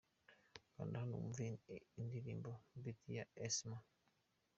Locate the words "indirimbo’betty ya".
2.01-3.23